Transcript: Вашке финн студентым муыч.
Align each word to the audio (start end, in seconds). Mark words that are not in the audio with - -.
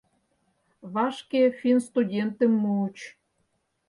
Вашке 0.93 1.41
финн 1.57 1.79
студентым 1.87 2.51
муыч. 2.61 2.97